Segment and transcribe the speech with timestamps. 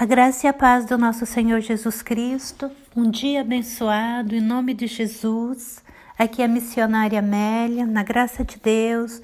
[0.00, 4.72] A graça e a paz do nosso Senhor Jesus Cristo, um dia abençoado em nome
[4.72, 5.84] de Jesus.
[6.18, 9.20] Aqui é a missionária Amélia, na graça de Deus,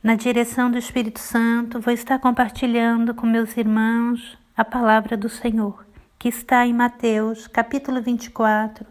[0.00, 5.84] na direção do Espírito Santo, vou estar compartilhando com meus irmãos a palavra do Senhor,
[6.16, 8.86] que está em Mateus, capítulo 24,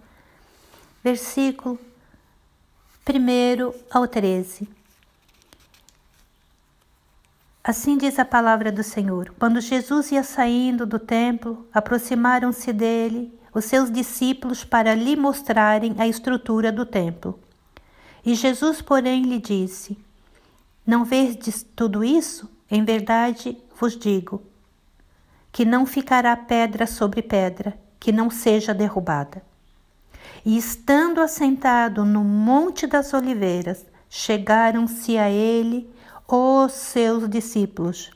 [1.01, 1.79] versículo
[3.07, 4.78] 1 ao 13.
[7.69, 9.31] Assim diz a palavra do Senhor.
[9.37, 16.07] Quando Jesus ia saindo do templo, aproximaram-se dele os seus discípulos para lhe mostrarem a
[16.07, 17.39] estrutura do templo.
[18.25, 19.95] E Jesus, porém, lhe disse:
[20.83, 22.49] Não vedes tudo isso?
[22.71, 24.41] Em verdade vos digo
[25.51, 29.43] que não ficará pedra sobre pedra que não seja derrubada.
[30.43, 35.87] E estando assentado no Monte das Oliveiras, chegaram-se a ele
[36.31, 38.11] os seus discípulos,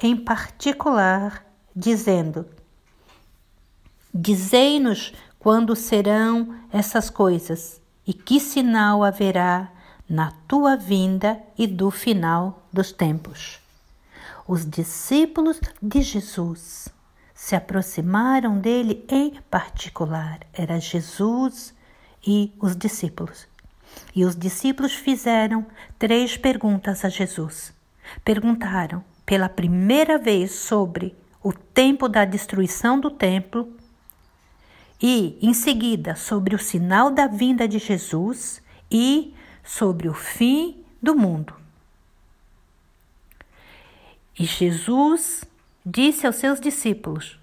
[0.00, 2.46] em particular, dizendo:
[4.14, 9.70] Dizei-nos quando serão essas coisas e que sinal haverá
[10.08, 13.58] na tua vinda e do final dos tempos.
[14.46, 16.88] Os discípulos de Jesus
[17.34, 21.74] se aproximaram dele em particular, era Jesus
[22.26, 23.46] e os discípulos.
[24.14, 25.66] E os discípulos fizeram
[25.98, 27.74] três perguntas a Jesus.
[28.24, 33.72] Perguntaram pela primeira vez sobre o tempo da destruição do templo
[35.00, 41.14] e, em seguida, sobre o sinal da vinda de Jesus e sobre o fim do
[41.14, 41.54] mundo.
[44.38, 45.44] E Jesus
[45.84, 47.38] disse aos seus discípulos: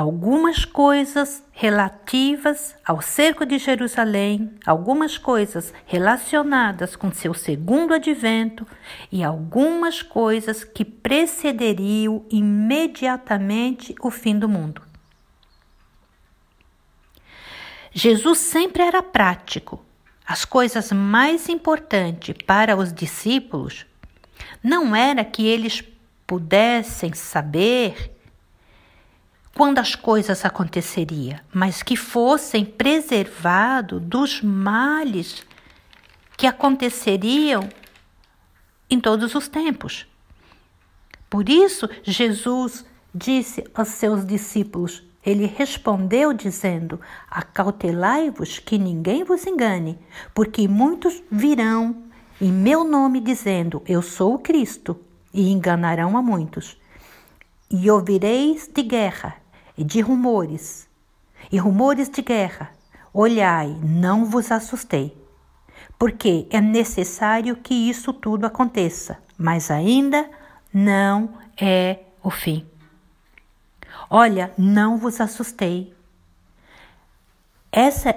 [0.00, 8.66] algumas coisas relativas ao cerco de Jerusalém, algumas coisas relacionadas com seu segundo advento
[9.12, 14.80] e algumas coisas que precederiam imediatamente o fim do mundo.
[17.92, 19.84] Jesus sempre era prático.
[20.26, 23.84] As coisas mais importantes para os discípulos
[24.62, 25.84] não era que eles
[26.26, 28.16] pudessem saber
[29.60, 35.44] quando as coisas aconteceriam, mas que fossem preservados dos males
[36.34, 37.68] que aconteceriam
[38.88, 40.06] em todos os tempos.
[41.28, 46.98] Por isso, Jesus disse aos seus discípulos: ele respondeu dizendo:
[47.30, 49.98] Acautelai-vos que ninguém vos engane,
[50.34, 52.04] porque muitos virão
[52.40, 54.98] em meu nome dizendo: Eu sou o Cristo,
[55.34, 56.80] e enganarão a muitos.
[57.70, 59.39] E ouvireis de guerra
[59.80, 60.86] e de rumores,
[61.50, 62.70] e rumores de guerra.
[63.14, 65.16] Olhai, não vos assustei,
[65.98, 70.28] porque é necessário que isso tudo aconteça, mas ainda
[70.70, 72.66] não é o fim.
[74.10, 75.94] Olha, não vos assustei.
[77.72, 78.14] Essa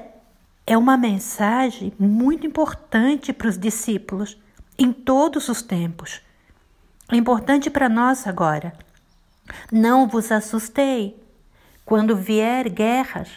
[0.67, 4.37] é uma mensagem muito importante para os discípulos
[4.77, 6.19] em todos os tempos.
[7.09, 8.73] É importante para nós agora.
[9.71, 11.22] Não vos assustei
[11.85, 13.29] quando vier guerras,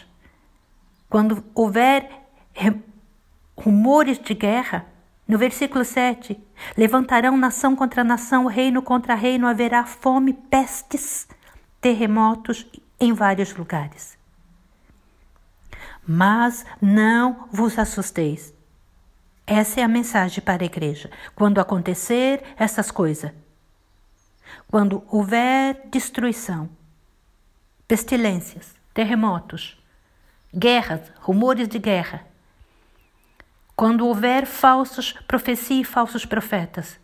[1.09, 2.09] quando houver
[3.55, 4.85] rumores de guerra.
[5.27, 6.39] No versículo 7,
[6.77, 11.27] levantarão nação contra nação, reino contra reino, haverá fome, pestes
[11.81, 12.65] terremotos
[12.99, 14.17] em vários lugares.
[16.07, 18.53] Mas não vos assusteis.
[19.45, 21.11] Essa é a mensagem para a igreja.
[21.35, 23.31] Quando acontecer essas coisas,
[24.69, 26.69] quando houver destruição,
[27.87, 29.77] pestilências, terremotos,
[30.53, 32.25] guerras, rumores de guerra,
[33.75, 36.99] quando houver falsos profecias e falsos profetas,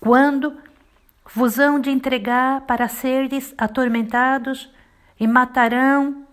[0.00, 0.56] quando
[1.34, 4.70] vos hão de entregar para seres atormentados
[5.18, 6.24] e matarão,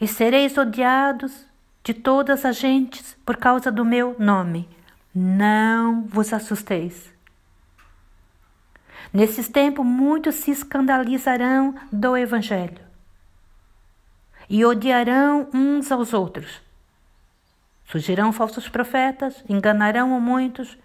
[0.00, 1.44] e sereis odiados
[1.84, 4.68] de todas as gentes por causa do meu nome.
[5.14, 7.12] Não vos assusteis.
[9.12, 12.80] Nesses tempos, muitos se escandalizarão do Evangelho
[14.48, 16.60] e odiarão uns aos outros.
[17.86, 20.78] Surgirão falsos profetas, enganarão muitos,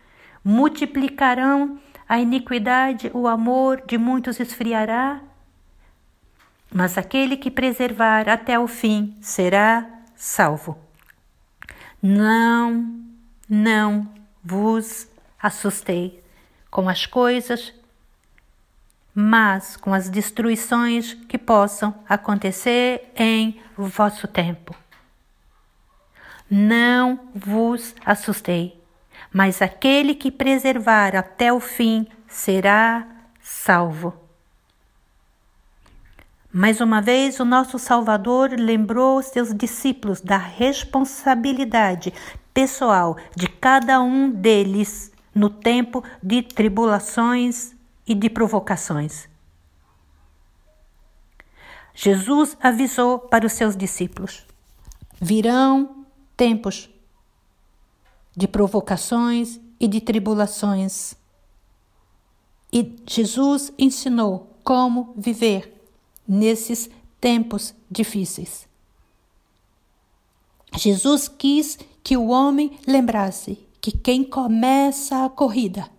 [0.43, 5.21] multiplicarão a iniquidade, o amor de muitos esfriará,
[6.71, 10.77] mas aquele que preservar até o fim será salvo.
[12.01, 13.03] Não,
[13.49, 14.07] não
[14.43, 15.07] vos
[15.41, 16.23] assustei
[16.69, 17.73] com as coisas,
[19.15, 24.75] mas com as destruições que possam acontecer em vosso tempo.
[26.51, 28.85] Não vos assustei
[29.35, 33.05] mas aquele que preservar até o fim será
[33.41, 34.13] salvo.
[36.53, 42.13] Mais uma vez, o nosso Salvador lembrou seus discípulos da responsabilidade
[42.53, 47.74] pessoal de cada um deles no tempo de tribulações
[48.07, 49.27] e de provocações.
[51.93, 54.45] Jesus avisou para os seus discípulos:
[55.19, 56.05] virão
[56.35, 56.89] tempos
[58.35, 61.15] de provocações e de tribulações.
[62.71, 65.73] E Jesus ensinou como viver
[66.27, 66.89] nesses
[67.21, 68.67] tempos difíceis.
[70.75, 75.89] Jesus quis que o homem lembrasse que quem começa a corrida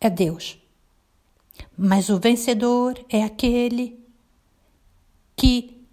[0.00, 0.58] é Deus.
[1.76, 3.98] Mas o vencedor é aquele
[5.34, 5.86] que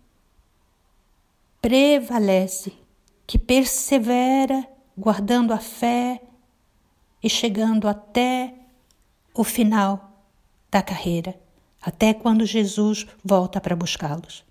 [1.62, 2.74] prevalece,
[3.26, 4.68] que persevera
[4.98, 6.22] guardando a fé
[7.22, 8.54] e chegando até
[9.34, 10.12] o final
[10.70, 11.40] da carreira,
[11.82, 14.44] até quando Jesus volta para buscá-los.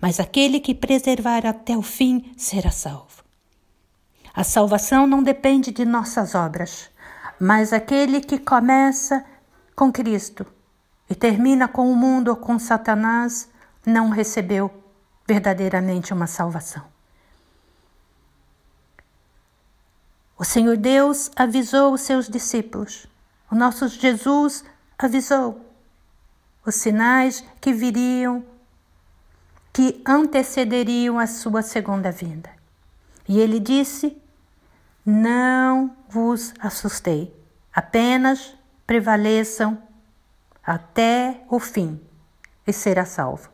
[0.00, 3.22] Mas aquele que preservar até o fim será salvo.
[4.34, 6.88] A salvação não depende de nossas obras,
[7.44, 9.24] mas aquele que começa
[9.74, 10.46] com Cristo
[11.10, 13.50] e termina com o mundo ou com Satanás
[13.84, 14.70] não recebeu
[15.26, 16.84] verdadeiramente uma salvação.
[20.38, 23.08] O Senhor Deus avisou os seus discípulos.
[23.50, 24.64] O nosso Jesus
[24.96, 25.60] avisou
[26.64, 28.44] os sinais que viriam,
[29.72, 32.50] que antecederiam a sua segunda vinda.
[33.28, 34.21] E ele disse:
[35.04, 37.34] Não vos assustei,
[37.74, 38.54] apenas
[38.86, 39.82] prevaleçam
[40.64, 42.00] até o fim
[42.64, 43.50] e será salvo.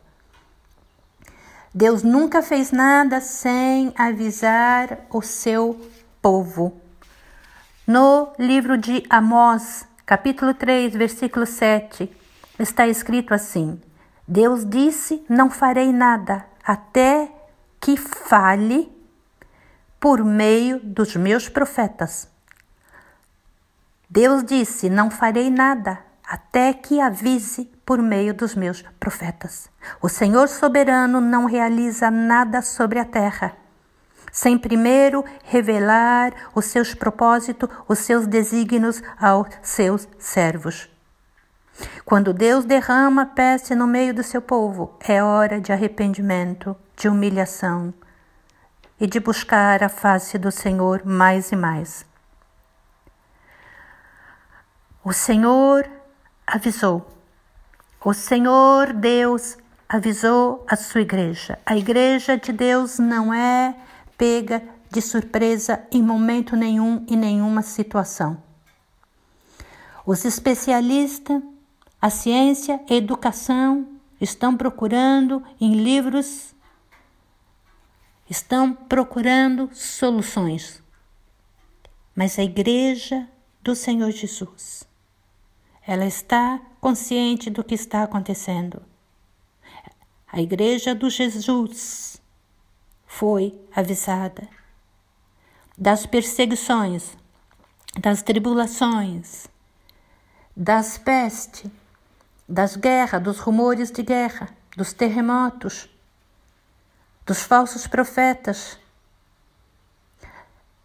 [1.73, 5.79] Deus nunca fez nada sem avisar o seu
[6.21, 6.79] povo.
[7.87, 12.11] No livro de Amós, capítulo 3, versículo 7,
[12.59, 13.81] está escrito assim:
[14.27, 17.31] Deus disse: Não farei nada até
[17.79, 18.98] que fale
[19.99, 22.27] por meio dos meus profetas.
[24.09, 29.69] Deus disse: Não farei nada até que avise por meio dos meus profetas.
[30.01, 33.55] O Senhor soberano não realiza nada sobre a terra
[34.31, 40.89] sem primeiro revelar os seus propósitos, os seus desígnios aos seus servos.
[42.03, 47.93] Quando Deus derrama peste no meio do seu povo, é hora de arrependimento, de humilhação
[48.99, 52.05] e de buscar a face do Senhor mais e mais.
[55.03, 55.89] O Senhor
[56.45, 57.09] avisou,
[58.03, 59.57] o Senhor Deus
[59.87, 61.57] avisou a sua igreja.
[61.65, 63.75] A igreja de Deus não é
[64.17, 64.61] pega
[64.91, 68.41] de surpresa em momento nenhum e nenhuma situação.
[70.05, 71.41] Os especialistas,
[72.01, 73.87] a ciência a educação
[74.19, 76.53] estão procurando em livros,
[78.29, 80.83] estão procurando soluções.
[82.15, 83.27] Mas a igreja
[83.61, 84.87] do Senhor Jesus,
[85.85, 88.81] ela está consciente do que está acontecendo.
[90.31, 92.21] A igreja do Jesus
[93.07, 94.47] foi avisada
[95.75, 97.17] das perseguições,
[97.99, 99.47] das tribulações,
[100.55, 101.71] das pestes,
[102.47, 105.89] das guerras, dos rumores de guerra, dos terremotos,
[107.29, 108.79] dos falsos profetas,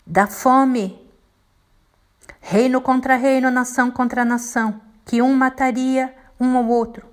[0.06, 1.00] da fome,
[2.38, 7.08] reino contra reino, nação contra nação, que um mataria um ao outro,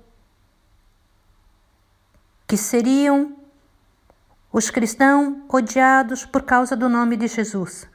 [2.46, 3.34] que seriam
[4.52, 7.88] os cristãos odiados por causa do nome de Jesus.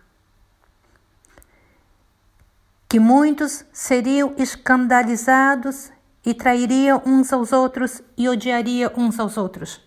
[2.89, 5.91] Que muitos seriam escandalizados
[6.25, 9.86] e trairiam uns aos outros e odiariam uns aos outros.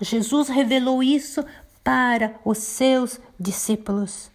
[0.00, 1.44] Jesus revelou isso
[1.82, 4.30] para os seus discípulos.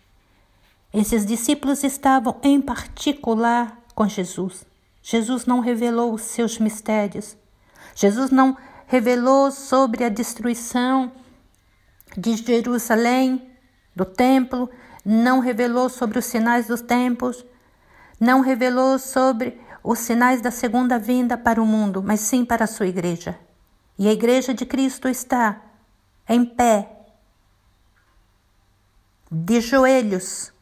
[0.94, 4.66] Esses discípulos estavam em particular com Jesus.
[5.02, 7.36] Jesus não revelou os seus mistérios.
[7.96, 11.12] Jesus não revelou sobre a destruição
[12.18, 13.50] de Jerusalém,
[13.96, 14.70] do templo,
[15.06, 17.46] não revelou sobre os sinais dos tempos,
[18.20, 22.68] não revelou sobre os sinais da segunda vinda para o mundo, mas sim para a
[22.68, 23.38] sua igreja.
[24.00, 25.62] E a igreja de Cristo está
[26.28, 26.90] em pé,
[29.30, 30.54] de joelhos,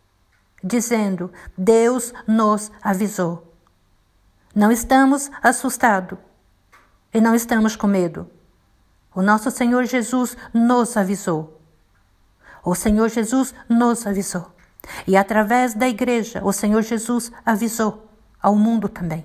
[0.64, 3.56] dizendo: Deus nos avisou.
[4.56, 6.18] Não estamos assustados
[7.14, 8.28] e não estamos com medo.
[9.14, 11.62] O nosso Senhor Jesus nos avisou.
[12.64, 14.52] O Senhor Jesus nos avisou.
[15.06, 18.10] E através da igreja, o Senhor Jesus avisou
[18.42, 19.24] ao mundo também.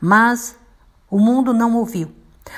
[0.00, 0.56] Mas
[1.14, 2.12] o mundo não ouviu.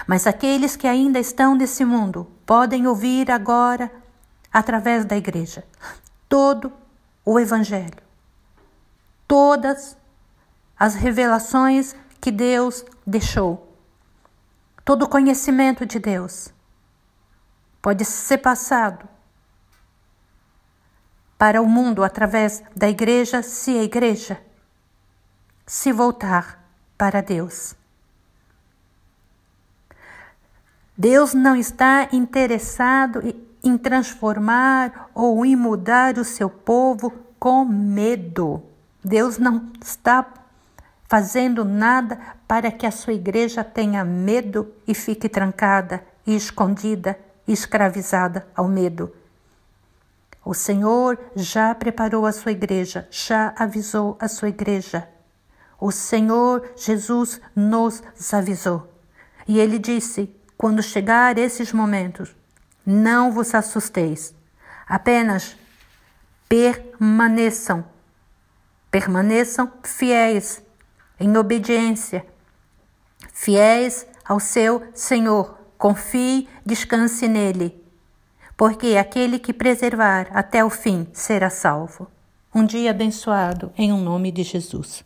[0.06, 3.92] Mas aqueles que ainda estão nesse mundo podem ouvir agora,
[4.50, 5.62] através da igreja,
[6.26, 6.72] todo
[7.22, 8.02] o Evangelho,
[9.28, 9.94] todas
[10.74, 13.76] as revelações que Deus deixou,
[14.86, 16.48] todo o conhecimento de Deus
[17.82, 19.06] pode ser passado
[21.36, 24.42] para o mundo através da igreja se a igreja
[25.66, 27.76] se voltar para Deus.
[30.96, 33.22] Deus não está interessado
[33.62, 38.62] em transformar ou em mudar o seu povo com medo.
[39.04, 40.26] Deus não está
[41.08, 47.52] fazendo nada para que a sua igreja tenha medo e fique trancada e escondida e
[47.52, 49.12] escravizada ao medo.
[50.44, 55.08] O Senhor já preparou a sua igreja, já avisou a sua igreja.
[55.78, 58.88] O Senhor Jesus nos avisou.
[59.46, 62.34] E ele disse: quando chegar esses momentos,
[62.84, 64.34] não vos assusteis,
[64.86, 65.56] apenas
[66.48, 67.84] permaneçam,
[68.90, 70.62] permaneçam fiéis,
[71.18, 72.24] em obediência,
[73.32, 75.56] fiéis ao seu Senhor.
[75.76, 77.84] Confie, descanse nele,
[78.56, 82.10] porque aquele que preservar até o fim será salvo.
[82.54, 85.04] Um dia abençoado em um nome de Jesus.